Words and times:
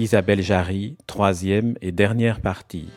Isabelle 0.00 0.40
Jarry, 0.40 0.96
troisième 1.06 1.74
et 1.82 1.92
dernière 1.92 2.40
partie. 2.40 2.88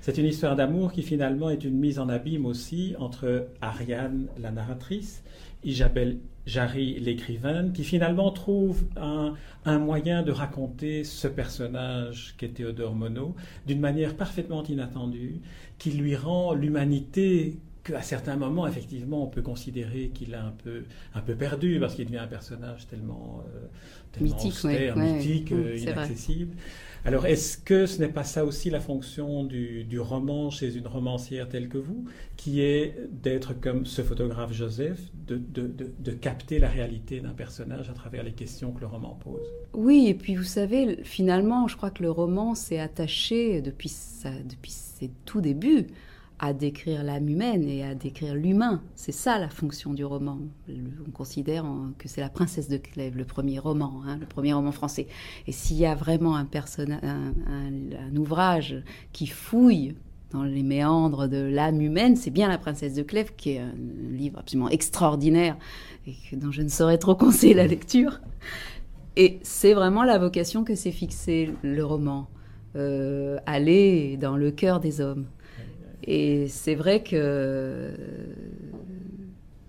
C'est 0.00 0.16
une 0.16 0.24
histoire 0.24 0.56
d'amour 0.56 0.90
qui 0.90 1.02
finalement 1.02 1.50
est 1.50 1.64
une 1.64 1.78
mise 1.78 1.98
en 1.98 2.08
abîme 2.08 2.46
aussi 2.46 2.94
entre 2.98 3.48
Ariane, 3.60 4.28
la 4.38 4.52
narratrice, 4.52 5.22
Isabelle 5.64 6.16
Jarry, 6.46 6.98
l'écrivaine, 6.98 7.74
qui 7.74 7.84
finalement 7.84 8.30
trouve 8.30 8.84
un, 8.96 9.34
un, 9.66 9.78
moyen 9.78 10.22
de 10.22 10.32
raconter 10.32 11.04
ce 11.04 11.28
personnage 11.28 12.34
qu'est 12.38 12.54
Théodore 12.54 12.94
Monod 12.94 13.34
d'une 13.66 13.80
manière 13.80 14.16
parfaitement 14.16 14.62
inattendue, 14.62 15.42
qui 15.76 15.90
lui 15.90 16.16
rend 16.16 16.54
l'humanité 16.54 17.58
qu'à 17.82 18.02
certains 18.02 18.36
moments, 18.36 18.66
effectivement, 18.66 19.24
on 19.24 19.26
peut 19.26 19.42
considérer 19.42 20.10
qu'il 20.14 20.34
a 20.34 20.44
un 20.44 20.52
peu, 20.52 20.84
un 21.14 21.20
peu 21.20 21.34
perdu 21.34 21.78
parce 21.80 21.94
qu'il 21.94 22.06
devient 22.06 22.18
un 22.18 22.26
personnage 22.26 22.86
tellement, 22.86 23.42
euh, 23.54 23.66
tellement 24.12 24.34
mythique, 24.34 24.52
austère, 24.52 24.96
ouais, 24.96 25.12
mythique, 25.14 25.50
ouais, 25.50 25.56
euh, 25.56 25.76
inaccessible. 25.76 26.56
Alors, 27.06 27.24
est-ce 27.24 27.56
que 27.56 27.86
ce 27.86 27.98
n'est 28.00 28.08
pas 28.08 28.24
ça 28.24 28.44
aussi 28.44 28.68
la 28.68 28.80
fonction 28.80 29.44
du, 29.44 29.84
du, 29.84 29.98
roman 29.98 30.50
chez 30.50 30.76
une 30.76 30.86
romancière 30.86 31.48
telle 31.48 31.68
que 31.68 31.78
vous, 31.78 32.04
qui 32.36 32.60
est 32.60 32.94
d'être 33.10 33.58
comme 33.58 33.86
ce 33.86 34.02
photographe 34.02 34.52
Joseph, 34.52 34.98
de, 35.26 35.36
de, 35.36 35.66
de, 35.66 35.90
de 35.98 36.10
capter 36.12 36.58
la 36.58 36.68
réalité 36.68 37.20
d'un 37.20 37.32
personnage 37.32 37.88
à 37.88 37.94
travers 37.94 38.22
les 38.22 38.32
questions 38.32 38.72
que 38.72 38.80
le 38.80 38.86
roman 38.86 39.18
pose? 39.24 39.46
Oui, 39.72 40.08
et 40.08 40.14
puis 40.14 40.34
vous 40.34 40.44
savez, 40.44 40.98
finalement, 41.02 41.68
je 41.68 41.76
crois 41.78 41.90
que 41.90 42.02
le 42.02 42.10
roman 42.10 42.54
s'est 42.54 42.80
attaché 42.80 43.62
depuis, 43.62 43.88
sa, 43.88 44.30
depuis 44.30 44.72
ses 44.72 45.10
tout 45.24 45.40
débuts 45.40 45.86
à 46.42 46.54
décrire 46.54 47.04
l'âme 47.04 47.28
humaine 47.28 47.68
et 47.68 47.84
à 47.84 47.94
décrire 47.94 48.34
l'humain. 48.34 48.82
C'est 48.94 49.12
ça 49.12 49.38
la 49.38 49.50
fonction 49.50 49.92
du 49.92 50.06
roman. 50.06 50.38
On 50.68 51.10
considère 51.10 51.66
que 51.98 52.08
c'est 52.08 52.22
la 52.22 52.30
princesse 52.30 52.68
de 52.68 52.78
Clèves, 52.78 53.16
le 53.16 53.26
premier 53.26 53.58
roman, 53.58 54.00
hein, 54.06 54.16
le 54.18 54.24
premier 54.24 54.54
roman 54.54 54.72
français. 54.72 55.06
Et 55.46 55.52
s'il 55.52 55.76
y 55.76 55.84
a 55.84 55.94
vraiment 55.94 56.36
un, 56.36 56.48
un, 56.48 58.16
ouvrage 58.16 58.82
qui 59.12 59.26
fouille 59.26 59.94
dans 60.30 60.42
les 60.42 60.62
méandres 60.62 61.28
de 61.28 61.36
l'âme 61.36 61.82
humaine, 61.82 62.16
c'est 62.16 62.30
bien 62.30 62.48
La 62.48 62.56
princesse 62.56 62.94
de 62.94 63.02
Clèves, 63.02 63.34
qui 63.36 63.50
est 63.50 63.58
un 63.58 63.74
livre 64.10 64.38
absolument 64.38 64.70
extraordinaire 64.70 65.58
et 66.06 66.36
dont 66.36 66.52
je 66.52 66.62
ne 66.62 66.68
saurais 66.68 66.98
trop 66.98 67.14
conseiller 67.14 67.52
la 67.52 67.66
lecture. 67.66 68.20
Et 69.16 69.40
c'est 69.42 69.74
vraiment 69.74 70.04
la 70.04 70.16
vocation 70.16 70.64
que 70.64 70.74
s'est 70.74 70.90
fixée 70.90 71.50
le 71.62 71.84
roman, 71.84 72.28
euh, 72.76 73.36
aller 73.44 74.16
dans 74.16 74.38
le 74.38 74.50
cœur 74.50 74.80
des 74.80 75.02
hommes. 75.02 75.26
Et 76.04 76.48
c'est 76.48 76.74
vrai 76.74 77.02
que 77.02 77.92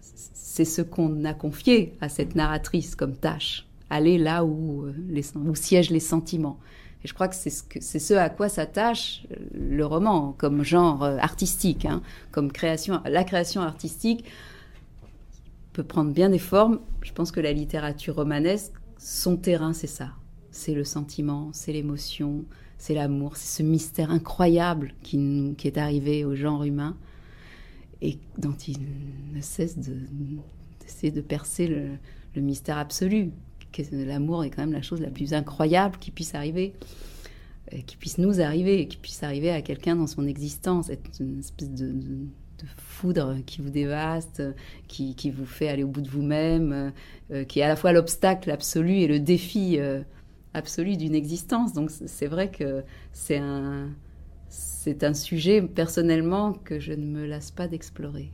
c'est 0.00 0.64
ce 0.64 0.82
qu'on 0.82 1.24
a 1.24 1.34
confié 1.34 1.94
à 2.00 2.08
cette 2.08 2.34
narratrice 2.34 2.94
comme 2.94 3.16
tâche, 3.16 3.66
aller 3.90 4.18
là 4.18 4.44
où, 4.44 4.86
les, 5.08 5.36
où 5.36 5.54
siègent 5.54 5.90
les 5.90 6.00
sentiments. 6.00 6.58
Et 7.04 7.08
je 7.08 7.14
crois 7.14 7.26
que 7.26 7.34
c'est 7.34 7.50
ce, 7.50 8.14
à 8.14 8.28
quoi 8.28 8.48
s'attache 8.48 9.26
le 9.52 9.84
roman 9.84 10.34
comme 10.38 10.62
genre 10.62 11.02
artistique, 11.02 11.84
hein, 11.84 12.02
comme 12.30 12.52
création. 12.52 13.00
La 13.06 13.24
création 13.24 13.62
artistique 13.62 14.24
peut 15.72 15.82
prendre 15.82 16.12
bien 16.12 16.28
des 16.28 16.38
formes. 16.38 16.80
Je 17.02 17.12
pense 17.12 17.32
que 17.32 17.40
la 17.40 17.52
littérature 17.52 18.16
romanesque, 18.16 18.72
son 18.98 19.36
terrain, 19.36 19.72
c'est 19.72 19.86
ça. 19.86 20.10
C'est 20.50 20.74
le 20.74 20.84
sentiment, 20.84 21.50
c'est 21.52 21.72
l'émotion, 21.72 22.44
c'est 22.82 22.94
l'amour, 22.94 23.36
c'est 23.36 23.58
ce 23.58 23.62
mystère 23.62 24.10
incroyable 24.10 24.92
qui, 25.04 25.54
est 25.62 25.78
arrivé 25.78 26.24
au 26.24 26.34
genre 26.34 26.64
humain 26.64 26.96
et 28.00 28.18
dont 28.38 28.56
il 28.66 28.78
ne 29.32 29.40
cesse 29.40 29.78
d'essayer 29.78 31.12
de, 31.12 31.20
percer 31.20 31.68
le, 31.68 32.42
mystère 32.42 32.78
absolu. 32.78 33.30
L'amour 33.92 34.42
est 34.42 34.50
quand 34.50 34.62
même 34.62 34.72
la 34.72 34.82
chose 34.82 35.00
la 35.00 35.10
plus 35.10 35.32
incroyable 35.32 35.96
qui 36.00 36.10
puisse 36.10 36.34
arriver, 36.34 36.72
qui 37.86 37.96
puisse 37.96 38.18
nous 38.18 38.40
arriver, 38.40 38.88
qui 38.88 38.96
puisse 38.96 39.22
arriver 39.22 39.52
à 39.52 39.62
quelqu'un 39.62 39.94
dans 39.94 40.08
son 40.08 40.26
existence, 40.26 40.90
être 40.90 41.08
une 41.20 41.38
espèce 41.38 41.70
de, 41.70 41.94
foudre 42.78 43.36
qui 43.46 43.60
vous 43.60 43.70
dévaste, 43.70 44.42
qui, 44.88 45.14
qui, 45.14 45.30
vous 45.30 45.46
fait 45.46 45.68
aller 45.68 45.84
au 45.84 45.88
bout 45.88 46.00
de 46.00 46.10
vous-même, 46.10 46.92
euh, 47.30 47.44
qui 47.44 47.60
est 47.60 47.62
à 47.62 47.68
la 47.68 47.76
fois 47.76 47.92
l'obstacle 47.92 48.50
absolu 48.50 48.94
et 48.98 49.06
le 49.06 49.20
défi. 49.20 49.78
Euh, 49.78 50.02
absolue 50.54 50.96
d'une 50.96 51.14
existence. 51.14 51.72
Donc 51.72 51.90
c'est 51.90 52.26
vrai 52.26 52.50
que 52.50 52.82
c'est 53.12 53.38
un, 53.38 53.90
c'est 54.48 55.04
un 55.04 55.14
sujet 55.14 55.62
personnellement 55.62 56.52
que 56.52 56.78
je 56.78 56.92
ne 56.92 57.06
me 57.06 57.26
lasse 57.26 57.50
pas 57.50 57.68
d'explorer. 57.68 58.32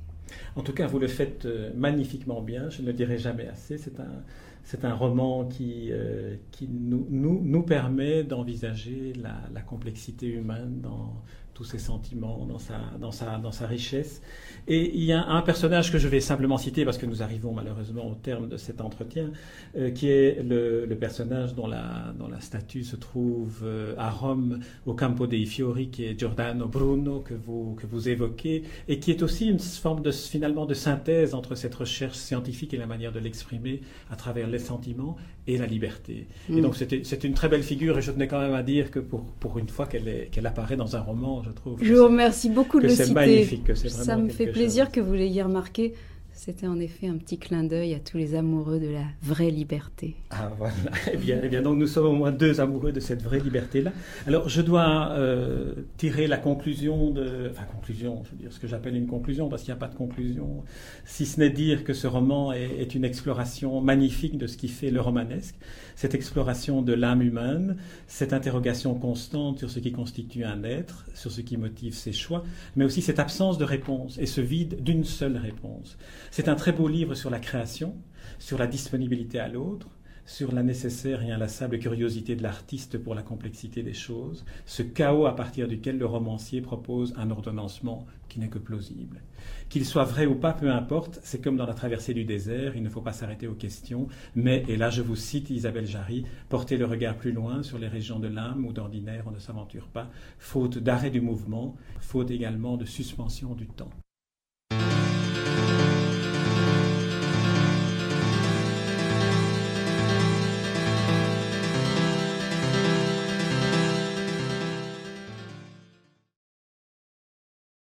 En 0.57 0.63
tout 0.63 0.73
cas, 0.73 0.87
vous 0.87 0.99
le 0.99 1.09
faites 1.09 1.47
euh, 1.47 1.71
magnifiquement 1.75 2.43
bien, 2.43 2.69
je 2.71 2.83
ne 2.83 2.87
le 2.89 2.93
dirai 2.93 3.19
jamais 3.19 3.49
assez. 3.49 3.79
C'est 3.79 3.99
un, 4.01 4.23
c'est 4.69 4.85
un 4.85 4.93
roman 4.93 5.47
qui, 5.47 5.89
euh, 5.93 6.37
qui 6.51 6.69
nous, 6.69 7.07
nous, 7.09 7.41
nous 7.43 7.63
permet 7.63 8.23
d'envisager 8.23 9.15
la, 9.15 9.63
complexité 9.63 10.27
humaine 10.27 10.83
dans 10.83 11.23
tous 11.59 11.65
ses 11.65 11.79
sentiments, 11.81 12.47
dans 12.47 12.61
sa, 12.61 12.75
dans, 13.01 13.11
sa, 13.11 13.39
dans 13.39 13.51
sa 13.51 13.67
richesse. 13.67 14.23
Et 14.69 14.95
il 14.97 15.03
y 15.03 15.13
a 15.13 15.27
un 15.27 15.43
personnage 15.43 15.91
que 15.91 15.99
je 15.99 16.07
vais 16.07 16.21
simplement 16.21 16.57
citer 16.57 16.85
parce 16.85 16.99
que 16.99 17.07
nous 17.07 17.21
arrivons 17.21 17.53
malheureusement 17.53 18.09
au 18.09 18.15
terme 18.15 18.49
de 18.49 18.57
cet 18.57 18.81
entretien, 18.81 19.33
euh, 19.77 19.91
qui 19.91 20.09
est 20.09 20.41
le, 20.41 20.87
le, 20.87 20.97
personnage 20.97 21.57
dont 21.57 21.67
la, 21.67 22.15
dont 22.17 22.29
la 22.29 22.41
statue 22.41 22.85
se 22.85 22.95
trouve 22.95 23.63
euh, 23.65 23.95
à 23.99 24.09
Rome, 24.09 24.61
au 24.87 24.95
Campo 24.95 25.27
dei 25.27 25.47
Fiori, 25.47 25.89
qui 25.89 26.05
est 26.05 26.17
Giordano 26.17 26.69
Bruno, 26.69 27.21
que 27.21 27.35
vous, 27.35 27.75
que 27.75 27.87
vous 27.87 28.09
évoquez, 28.09 28.63
et 28.87 29.01
qui 29.01 29.11
est 29.11 29.23
aussi 29.25 29.49
une 29.49 29.59
forme 29.59 30.03
de, 30.03 30.13
finalement 30.13 30.65
de 30.65 30.75
synthèse 30.75 31.35
entre 31.35 31.57
cette 31.57 31.75
recherche 31.75 32.17
scientifique 32.17 32.73
et 32.73 32.77
la 32.77 32.87
manière 32.87 33.11
de 33.11 33.19
l'exprimer 33.19 33.81
à 34.11 34.17
travers 34.17 34.47
les 34.47 34.58
sentiments 34.59 35.17
et 35.47 35.57
la 35.57 35.67
liberté. 35.67 36.27
Mm. 36.49 36.59
Et 36.59 36.61
donc 36.61 36.77
c'est 36.77 37.25
une 37.25 37.35
très 37.35 37.49
belle 37.49 37.63
figure, 37.63 37.99
et 37.99 38.03
je 38.03 38.11
tenais 38.13 38.29
quand 38.29 38.41
même 38.41 38.55
à 38.55 38.63
dire 38.63 38.91
que 38.91 38.99
pour, 38.99 39.25
pour 39.41 39.59
une 39.59 39.69
fois 39.69 39.87
qu'elle 39.87 40.29
qu 40.31 40.41
apparaît 40.45 40.77
dans 40.77 40.97
un 40.97 41.01
roman, 41.01 41.43
je 41.43 41.51
trouve. 41.51 41.79
Je 41.83 41.95
vous 41.95 42.05
remercie 42.05 42.51
beaucoup 42.51 42.81
de 42.81 42.89
le 42.89 42.95
citer. 42.95 43.15
magnifique, 43.15 43.65
que 43.65 43.75
Ça 43.75 44.17
me 44.17 44.29
fait 44.29 44.49
plaisir 44.49 44.87
chose. 44.87 44.95
que 44.95 45.01
vous 45.01 45.15
l'ayez 45.15 45.43
remarqué. 45.43 45.95
C'était 46.39 46.69
en 46.69 46.79
effet 46.79 47.09
un 47.09 47.17
petit 47.17 47.37
clin 47.37 47.65
d'œil 47.65 47.95
à 47.95 47.99
tous 47.99 48.17
les 48.17 48.37
amoureux 48.37 48.79
de 48.79 48.87
la 48.87 49.03
vraie 49.23 49.51
liberté. 49.51 50.15
Ah 50.31 50.53
voilà, 50.57 50.73
eh 51.13 51.17
bien, 51.17 51.41
eh 51.43 51.49
bien 51.49 51.63
donc 51.63 51.77
nous 51.79 51.89
sommes 51.89 52.07
au 52.07 52.13
moins 52.13 52.31
deux 52.31 52.61
amoureux 52.61 52.93
de 52.93 53.01
cette 53.01 53.23
vraie 53.23 53.41
liberté-là. 53.41 53.91
Alors 54.25 54.49
je 54.49 54.63
dois 54.63 55.11
euh, 55.15 55.75
tirer 55.97 56.29
la 56.29 56.37
conclusion 56.37 57.11
de... 57.11 57.49
Enfin 57.51 57.65
conclusion, 57.65 58.23
je 58.25 58.31
veux 58.31 58.37
dire 58.37 58.53
ce 58.53 58.61
que 58.61 58.69
j'appelle 58.69 58.95
une 58.95 59.09
conclusion, 59.09 59.49
parce 59.49 59.65
qu'il 59.65 59.75
n'y 59.75 59.79
a 59.79 59.81
pas 59.81 59.89
de 59.89 59.97
conclusion, 59.97 60.63
si 61.05 61.27
ce 61.27 61.41
n'est 61.41 61.51
dire 61.51 61.83
que 61.83 61.93
ce 61.93 62.07
roman 62.07 62.53
est, 62.53 62.71
est, 62.79 62.95
une 62.95 63.05
exploration 63.05 63.81
magnifique 63.81 64.39
de 64.39 64.47
ce 64.47 64.57
qui 64.57 64.69
fait 64.69 64.93
le 64.93 65.01
romanesque, 65.01 65.57
cette 65.97 66.15
exploration 66.15 66.83
de 66.83 66.93
l'âme 66.93 67.23
humaine, 67.23 67.79
cette 68.07 68.33
interrogation 68.33 68.95
constante 68.95 69.59
sur 69.59 69.71
ce 69.71 69.81
qui 69.81 69.91
constitue 69.91 70.45
un 70.45 70.63
être, 70.63 71.05
sur 71.15 71.33
ce 71.33 71.41
qui 71.41 71.57
motive 71.57 71.95
ses 71.95 72.13
choix, 72.13 72.45
mais 72.77 72.85
aussi 72.85 73.03
cette 73.03 73.19
absence 73.19 73.59
de 73.59 73.65
réponse 73.65 74.19
et 74.19 74.27
ce 74.27 74.41
vide 74.41 74.85
d'une 74.85 75.03
seule 75.03 75.37
réponse. 75.37 75.99
C'est 76.31 76.49
un 76.49 76.55
très 76.55 76.73
beau 76.73 76.89
livre 76.89 77.15
sur 77.15 77.31
la 77.31 77.41
création, 77.41 77.97
sur 78.39 78.59
la 78.59 78.67
disponibilité 78.67 79.39
à 79.39 79.49
l'autre, 79.49 79.89
sur 80.29 80.53
la 80.53 80.63
nécessaire 80.63 81.23
et 81.23 81.31
inlassable 81.31 81.79
curiosité 81.79 82.37
de 82.37 82.43
l'artiste 82.43 82.99
pour 82.99 83.15
la 83.15 83.23
complexité 83.23 83.83
des 83.83 83.95
choses, 83.95 84.45
ce 84.67 84.83
chaos 84.83 85.25
à 85.25 85.35
partir 85.35 85.67
duquel 85.67 85.97
le 85.97 86.05
romancier 86.05 86.61
propose 86.61 87.15
un 87.17 87.31
ordonnancement 87.31 88.05
qui 88.29 88.39
n'est 88.39 88.51
que 88.51 88.59
plausible. 88.59 89.23
Qu'il 89.71 89.87
soit 89.87 90.05
vrai 90.05 90.27
ou 90.27 90.35
pas, 90.35 90.53
peu 90.53 90.71
importe, 90.71 91.19
c'est 91.23 91.43
comme 91.43 91.57
dans 91.57 91.65
la 91.65 91.73
traversée 91.73 92.13
du 92.13 92.27
désert, 92.27 92.77
il 92.77 92.83
ne 92.83 92.91
faut 92.91 93.01
pas 93.01 93.15
s'arrêter 93.15 93.47
aux 93.47 93.55
questions, 93.55 94.07
mais, 94.35 94.65
et 94.69 94.77
là 94.77 94.91
je 94.91 95.01
vous 95.01 95.17
cite 95.17 95.49
Isabelle 95.49 95.87
Jarry, 95.87 96.25
porter 96.51 96.77
le 96.77 96.85
regard 96.85 97.17
plus 97.17 97.33
loin 97.33 97.63
sur 97.63 97.79
les 97.79 97.89
régions 97.89 98.19
de 98.19 98.29
l'âme 98.29 98.67
où 98.67 98.75
d'ordinaire 98.75 99.25
on 99.27 99.31
ne 99.31 99.39
s'aventure 99.39 99.89
pas, 99.89 100.11
faute 100.39 100.77
d'arrêt 100.77 101.11
du 101.11 101.23
mouvement, 101.23 101.75
faute 102.01 102.31
également 102.31 102.77
de 102.77 102.85
suspension 102.85 103.55
du 103.55 103.67
temps. 103.67 103.91